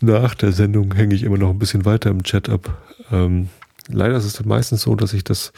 [0.00, 2.76] Nach der Sendung hänge ich immer noch ein bisschen weiter im Chat ab.
[3.12, 3.48] Ähm,
[3.88, 5.52] leider ist es meistens so, dass ich das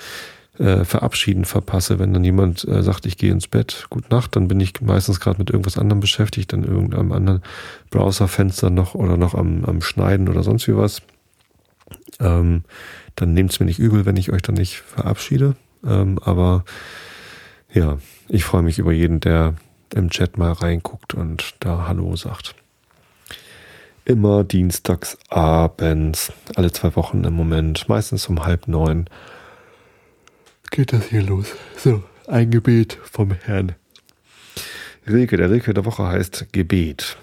[0.58, 1.98] äh, Verabschieden verpasse.
[1.98, 5.20] Wenn dann jemand äh, sagt, ich gehe ins Bett, gut Nacht, dann bin ich meistens
[5.20, 7.42] gerade mit irgendwas anderem beschäftigt, dann irgendeinem anderen
[7.90, 11.02] Browserfenster noch oder noch am, am Schneiden oder sonst wie was.
[12.20, 12.64] Ähm,
[13.16, 15.56] dann nehmt es mir nicht übel, wenn ich euch dann nicht verabschiede.
[15.84, 16.64] Ähm, aber
[17.72, 19.54] ja, ich freue mich über jeden, der
[19.94, 22.54] im Chat mal reinguckt und da Hallo sagt.
[24.04, 29.08] Immer dienstags abends, alle zwei Wochen im Moment, meistens um halb neun.
[30.70, 31.46] Geht das hier los?
[31.76, 33.74] So, ein Gebet vom Herrn.
[35.06, 37.16] Rilke, der Rilke der Woche heißt Gebet.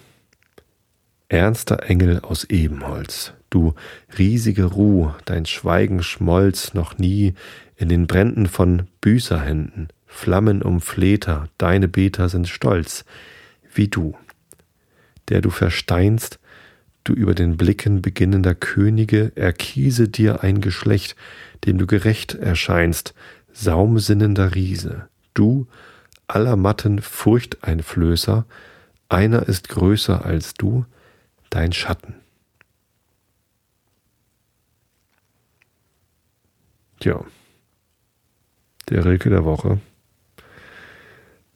[1.27, 3.75] Ernster Engel aus Ebenholz, du
[4.17, 7.35] riesige Ruh, dein Schweigen schmolz noch nie
[7.75, 9.89] in den Bränden von Büßerhänden.
[10.11, 13.05] Flammen um Fleter, deine Beter sind stolz,
[13.73, 14.17] wie du,
[15.29, 16.39] der du versteinst,
[17.03, 21.15] du über den Blicken beginnender Könige, erkiese dir ein Geschlecht,
[21.65, 23.13] dem du gerecht erscheinst,
[23.53, 25.67] saumsinnender Riese, du,
[26.27, 28.45] aller Matten Furchteinflößer,
[29.09, 30.85] einer ist größer als du,
[31.49, 32.15] dein Schatten.
[36.99, 37.23] Tja,
[38.89, 39.79] der Rilke der Woche.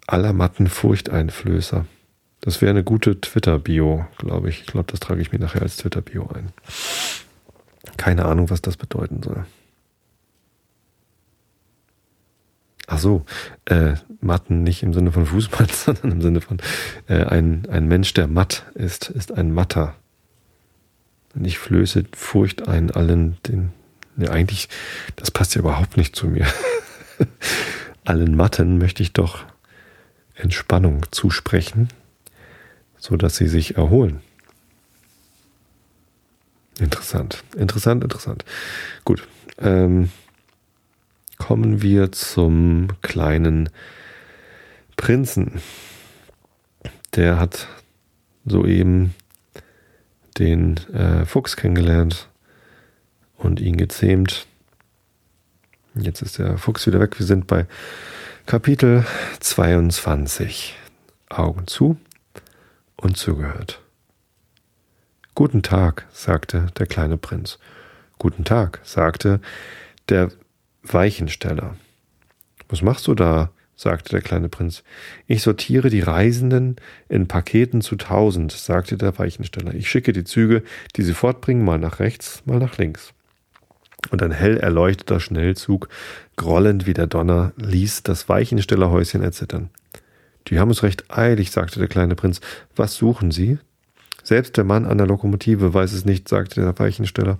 [0.08, 1.86] Aller Matten Furchteinflößer.
[2.42, 4.62] Das wäre eine gute Twitter-Bio, glaube ich.
[4.62, 6.52] Ich glaube, das trage ich mir nachher als Twitter-Bio ein.
[7.96, 9.46] Keine Ahnung, was das bedeuten soll.
[12.88, 13.26] Ach so,
[13.66, 16.58] äh, Matten nicht im Sinne von Fußball, sondern im Sinne von
[17.08, 19.96] äh, ein, ein Mensch, der matt ist, ist ein Matter.
[21.34, 23.72] Und ich flöße Furcht ein allen, den,
[24.18, 24.68] ne, eigentlich,
[25.16, 26.46] das passt ja überhaupt nicht zu mir.
[28.04, 29.46] allen Matten möchte ich doch
[30.36, 31.89] Entspannung zusprechen,
[32.98, 34.22] so dass sie sich erholen.
[36.80, 38.46] Interessant, interessant, interessant.
[39.06, 39.28] Gut,
[39.60, 40.10] ähm,
[41.38, 43.69] kommen wir zum kleinen
[44.96, 45.62] Prinzen.
[47.15, 47.67] Der hat
[48.46, 49.13] soeben
[50.39, 52.28] den äh, Fuchs kennengelernt
[53.38, 54.48] und ihn gezähmt.
[55.96, 57.19] Jetzt ist der Fuchs wieder weg.
[57.19, 57.67] Wir sind bei
[58.45, 59.06] Kapitel
[59.39, 60.75] 22.
[61.29, 61.97] Augen zu
[62.97, 63.82] und zugehört.
[65.34, 67.58] Guten Tag, sagte der kleine Prinz.
[68.19, 69.39] Guten Tag, sagte
[70.10, 70.29] der
[70.84, 71.77] Weichensteller.
[72.67, 73.49] Was machst du da?
[73.75, 74.84] sagte der kleine Prinz.
[75.25, 76.75] Ich sortiere die Reisenden
[77.08, 79.73] in Paketen zu tausend, sagte der Weichensteller.
[79.73, 80.63] Ich schicke die Züge,
[80.97, 83.13] die sie fortbringen, mal nach rechts, mal nach links.
[84.10, 85.89] Und ein hell erleuchteter Schnellzug,
[86.36, 89.70] grollend wie der Donner, ließ das Weichenstellerhäuschen erzittern.
[90.48, 92.42] Die haben es recht eilig, sagte der kleine Prinz.
[92.76, 93.60] Was suchen Sie?
[94.24, 97.38] Selbst der Mann an der Lokomotive weiß es nicht, sagte der Weichensteller,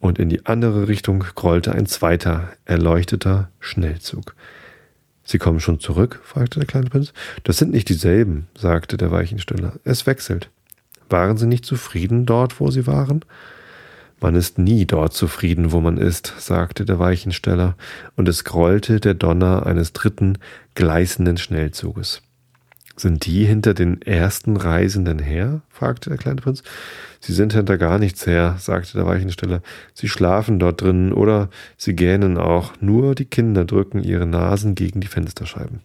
[0.00, 4.34] und in die andere Richtung grollte ein zweiter, erleuchteter Schnellzug.
[5.24, 6.20] Sie kommen schon zurück?
[6.22, 7.12] fragte der kleine Prinz.
[7.42, 9.72] Das sind nicht dieselben, sagte der Weichensteller.
[9.82, 10.50] Es wechselt.
[11.08, 13.24] Waren Sie nicht zufrieden dort, wo Sie waren?
[14.20, 17.76] Man ist nie dort zufrieden, wo man ist, sagte der Weichensteller,
[18.16, 20.38] und es grollte der Donner eines dritten,
[20.74, 22.22] gleißenden Schnellzuges.
[22.98, 25.60] Sind die hinter den ersten Reisenden her?
[25.68, 26.62] fragte der kleine Prinz.
[27.20, 29.60] Sie sind hinter gar nichts her, sagte der Weichensteller.
[29.92, 32.72] Sie schlafen dort drinnen oder sie gähnen auch.
[32.80, 35.82] Nur die Kinder drücken ihre Nasen gegen die Fensterscheiben.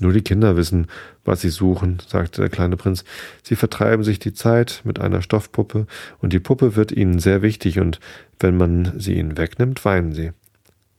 [0.00, 0.88] Nur die Kinder wissen,
[1.24, 3.04] was sie suchen, sagte der kleine Prinz.
[3.42, 5.86] Sie vertreiben sich die Zeit mit einer Stoffpuppe,
[6.18, 7.98] und die Puppe wird ihnen sehr wichtig, und
[8.38, 10.32] wenn man sie ihnen wegnimmt, weinen sie.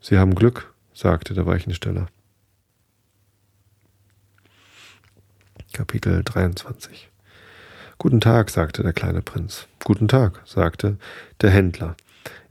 [0.02, 2.08] Sie haben Glück, sagte der Weichensteller.
[5.74, 7.10] Kapitel 23
[8.00, 9.68] Guten Tag, sagte der kleine Prinz.
[9.84, 10.98] Guten Tag, sagte
[11.42, 11.96] der Händler.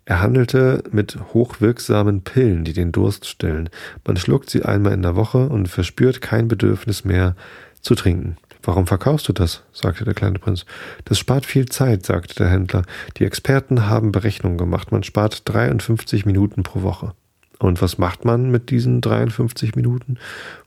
[0.09, 3.69] Er handelte mit hochwirksamen Pillen, die den Durst stillen.
[4.07, 7.35] Man schluckt sie einmal in der Woche und verspürt kein Bedürfnis mehr
[7.81, 8.37] zu trinken.
[8.63, 9.65] Warum verkaufst du das?
[9.73, 10.65] sagte der kleine Prinz.
[11.07, 12.83] Das spart viel Zeit, sagte der Händler.
[13.17, 14.93] Die Experten haben Berechnungen gemacht.
[14.93, 17.13] Man spart 53 Minuten pro Woche.
[17.59, 20.19] Und was macht man mit diesen 53 Minuten?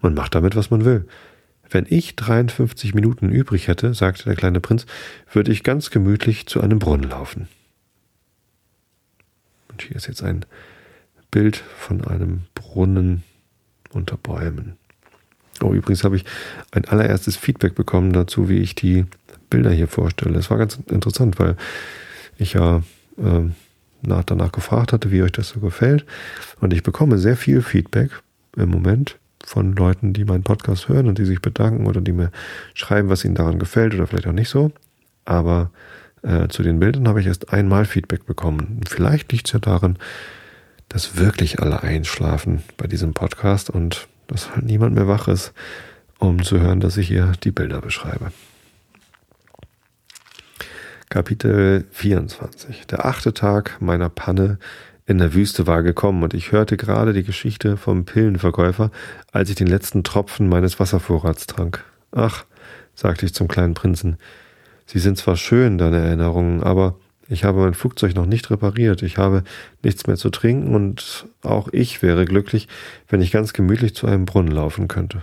[0.01, 1.07] Man macht damit, was man will.
[1.69, 4.85] Wenn ich 53 Minuten übrig hätte, sagte der kleine Prinz,
[5.31, 7.47] würde ich ganz gemütlich zu einem Brunnen laufen.
[9.79, 10.45] Und hier ist jetzt ein
[11.31, 13.23] Bild von einem Brunnen
[13.91, 14.73] unter Bäumen.
[15.61, 16.25] Oh, übrigens habe ich
[16.71, 19.05] ein allererstes Feedback bekommen dazu, wie ich die
[19.49, 20.33] Bilder hier vorstelle.
[20.33, 21.55] Das war ganz interessant, weil
[22.37, 22.83] ich ja
[23.17, 23.43] äh,
[24.01, 26.05] nach, danach gefragt hatte, wie euch das so gefällt.
[26.59, 28.11] Und ich bekomme sehr viel Feedback
[28.57, 32.31] im Moment von Leuten, die meinen Podcast hören und die sich bedanken oder die mir
[32.73, 34.73] schreiben, was ihnen daran gefällt oder vielleicht auch nicht so.
[35.23, 35.71] Aber
[36.21, 38.81] äh, zu den Bildern habe ich erst einmal Feedback bekommen.
[38.87, 39.97] Vielleicht liegt es ja daran,
[40.89, 45.53] dass wirklich alle einschlafen bei diesem Podcast und dass halt niemand mehr wach ist,
[46.17, 48.31] um zu hören, dass ich hier die Bilder beschreibe.
[51.09, 52.85] Kapitel 24.
[52.87, 54.59] Der achte Tag meiner Panne
[55.07, 58.91] in der Wüste war gekommen und ich hörte gerade die Geschichte vom Pillenverkäufer,
[59.31, 61.83] als ich den letzten Tropfen meines Wasservorrats trank.
[62.11, 62.45] Ach,
[62.93, 64.17] sagte ich zum kleinen Prinzen,
[64.91, 66.95] Sie sind zwar schön, deine Erinnerungen, aber
[67.27, 69.43] ich habe mein Flugzeug noch nicht repariert, ich habe
[69.83, 72.67] nichts mehr zu trinken und auch ich wäre glücklich,
[73.07, 75.21] wenn ich ganz gemütlich zu einem Brunnen laufen könnte.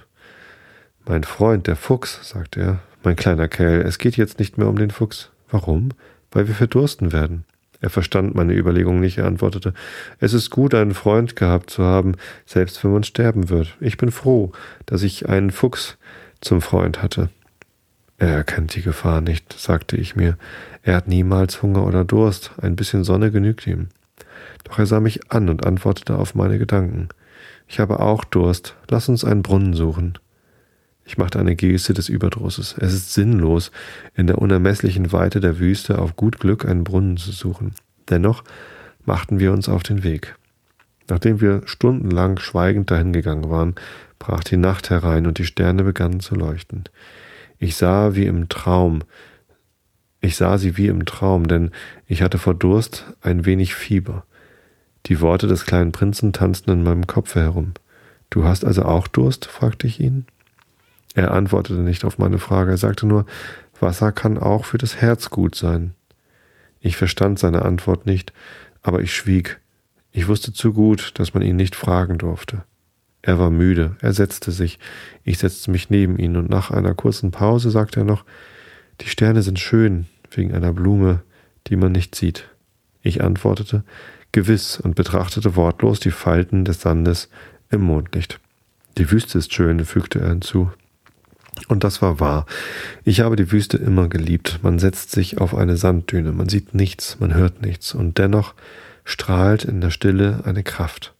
[1.04, 4.78] Mein Freund, der Fuchs, sagte er, mein kleiner Kerl, es geht jetzt nicht mehr um
[4.78, 5.30] den Fuchs.
[5.50, 5.88] Warum?
[6.30, 7.44] Weil wir verdursten werden.
[7.80, 9.18] Er verstand meine Überlegung nicht.
[9.18, 9.74] Er antwortete,
[10.20, 13.76] es ist gut, einen Freund gehabt zu haben, selbst wenn man sterben wird.
[13.80, 14.52] Ich bin froh,
[14.86, 15.98] dass ich einen Fuchs
[16.40, 17.30] zum Freund hatte.
[18.18, 20.38] Er erkennt die Gefahr nicht, sagte ich mir.
[20.82, 22.52] Er hat niemals Hunger oder Durst.
[22.60, 23.88] Ein bisschen Sonne genügt ihm.
[24.64, 27.08] Doch er sah mich an und antwortete auf meine Gedanken.
[27.68, 28.74] Ich habe auch Durst.
[28.88, 30.18] Lass uns einen Brunnen suchen.
[31.04, 32.74] Ich machte eine Geste des Überdrusses.
[32.78, 33.70] Es ist sinnlos,
[34.14, 37.74] in der unermesslichen Weite der Wüste auf gut Glück einen Brunnen zu suchen.
[38.08, 38.42] Dennoch
[39.04, 40.34] machten wir uns auf den Weg.
[41.08, 43.76] Nachdem wir stundenlang schweigend dahingegangen waren,
[44.18, 46.84] brach die Nacht herein und die Sterne begannen zu leuchten.
[47.58, 49.02] Ich sah wie im Traum,
[50.20, 51.70] ich sah sie wie im Traum, denn
[52.06, 54.24] ich hatte vor Durst ein wenig Fieber.
[55.06, 57.74] Die Worte des kleinen Prinzen tanzten in meinem Kopfe herum.
[58.28, 59.46] Du hast also auch Durst?
[59.46, 60.26] fragte ich ihn.
[61.14, 63.24] Er antwortete nicht auf meine Frage, er sagte nur,
[63.78, 65.94] Wasser kann auch für das Herz gut sein.
[66.80, 68.32] Ich verstand seine Antwort nicht,
[68.82, 69.60] aber ich schwieg.
[70.10, 72.64] Ich wusste zu gut, dass man ihn nicht fragen durfte.
[73.26, 74.78] Er war müde, er setzte sich,
[75.24, 78.24] ich setzte mich neben ihn, und nach einer kurzen Pause sagte er noch
[79.00, 81.22] Die Sterne sind schön, wegen einer Blume,
[81.66, 82.48] die man nicht sieht.
[83.02, 83.82] Ich antwortete
[84.30, 87.28] Gewiss und betrachtete wortlos die Falten des Sandes
[87.68, 88.38] im Mondlicht.
[88.96, 90.70] Die Wüste ist schön, fügte er hinzu.
[91.66, 92.46] Und das war wahr.
[93.02, 94.60] Ich habe die Wüste immer geliebt.
[94.62, 98.54] Man setzt sich auf eine Sanddüne, man sieht nichts, man hört nichts, und dennoch
[99.04, 101.15] strahlt in der Stille eine Kraft.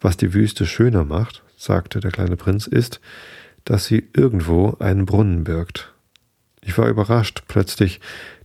[0.00, 3.00] Was die Wüste schöner macht, sagte der kleine Prinz, ist,
[3.64, 5.92] dass sie irgendwo einen Brunnen birgt.
[6.62, 8.00] Ich war überrascht, plötzlich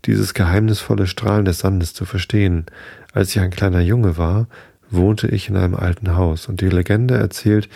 [0.05, 2.65] dieses geheimnisvolle Strahlen des Sandes zu verstehen.
[3.13, 4.47] Als ich ein kleiner Junge war,
[4.89, 7.69] wohnte ich in einem alten Haus, und die Legende erzählt,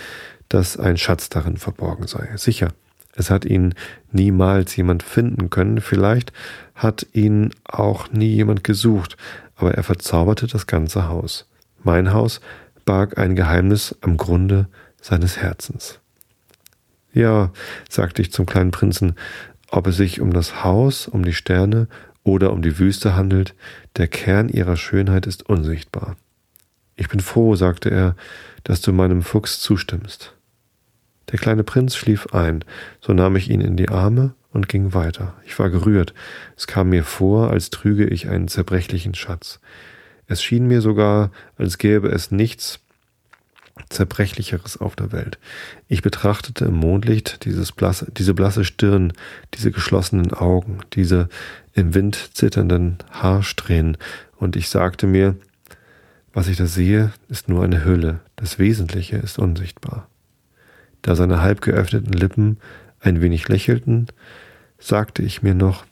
[0.49, 2.29] dass ein Schatz darin verborgen sei.
[2.37, 2.69] Sicher,
[3.15, 3.73] es hat ihn
[4.11, 6.31] niemals jemand finden können, vielleicht
[6.75, 9.17] hat ihn auch nie jemand gesucht,
[9.55, 11.47] aber er verzauberte das ganze Haus.
[11.83, 12.41] Mein Haus
[12.87, 14.67] barg ein Geheimnis am Grunde
[14.99, 15.99] seines Herzens.
[17.13, 17.51] Ja,
[17.89, 19.13] sagte ich zum kleinen Prinzen,
[19.69, 21.87] ob es sich um das Haus, um die Sterne
[22.23, 23.53] oder um die Wüste handelt,
[23.97, 26.15] der Kern ihrer Schönheit ist unsichtbar.
[26.95, 28.15] Ich bin froh, sagte er,
[28.63, 30.33] dass du meinem Fuchs zustimmst.
[31.31, 32.63] Der kleine Prinz schlief ein,
[33.01, 35.33] so nahm ich ihn in die Arme und ging weiter.
[35.45, 36.13] Ich war gerührt.
[36.55, 39.59] Es kam mir vor, als trüge ich einen zerbrechlichen Schatz.
[40.27, 42.79] Es schien mir sogar, als gäbe es nichts
[43.89, 45.37] zerbrechlicheres auf der Welt.
[45.87, 49.13] Ich betrachtete im Mondlicht dieses blasse, diese blasse Stirn,
[49.53, 51.29] diese geschlossenen Augen, diese
[51.73, 53.97] im Wind zitternden Haarsträhnen,
[54.37, 55.35] und ich sagte mir,
[56.31, 60.07] was ich da sehe, ist nur eine Hülle, das Wesentliche ist unsichtbar.
[61.01, 62.59] Da seine halb geöffneten Lippen
[62.99, 64.07] ein wenig lächelten,
[64.77, 65.85] sagte ich mir noch,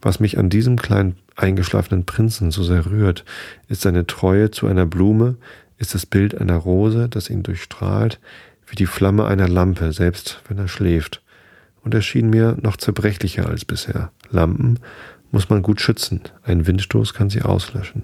[0.00, 3.24] was mich an diesem kleinen eingeschlafenen Prinzen so sehr rührt,
[3.68, 5.36] ist seine Treue zu einer Blume,
[5.78, 8.18] ist das Bild einer Rose, das ihn durchstrahlt,
[8.66, 11.22] wie die Flamme einer Lampe, selbst wenn er schläft.
[11.82, 14.10] Und er schien mir noch zerbrechlicher als bisher.
[14.30, 14.80] Lampen
[15.30, 18.02] muss man gut schützen, ein Windstoß kann sie auslöschen.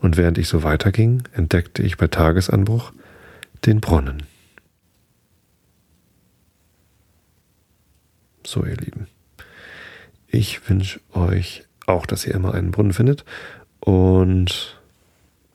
[0.00, 2.92] Und während ich so weiterging, entdeckte ich bei Tagesanbruch
[3.64, 4.24] den Brunnen.
[8.44, 9.06] So, ihr Lieben.
[10.26, 13.24] Ich wünsche euch auch, dass ihr immer einen Brunnen findet
[13.80, 14.80] und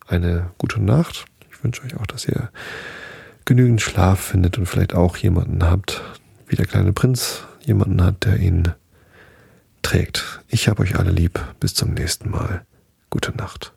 [0.07, 1.25] eine gute Nacht.
[1.51, 2.49] Ich wünsche euch auch, dass ihr
[3.45, 6.01] genügend Schlaf findet und vielleicht auch jemanden habt,
[6.47, 8.73] wie der kleine Prinz, jemanden hat, der ihn
[9.81, 10.41] trägt.
[10.47, 11.39] Ich habe euch alle lieb.
[11.59, 12.65] Bis zum nächsten Mal.
[13.09, 13.73] Gute Nacht.